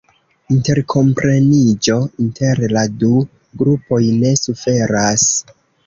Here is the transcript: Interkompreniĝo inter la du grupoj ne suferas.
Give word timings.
Interkompreniĝo 0.53 1.99
inter 2.25 2.65
la 2.79 2.87
du 3.05 3.13
grupoj 3.63 4.05
ne 4.21 4.37
suferas. 4.45 5.33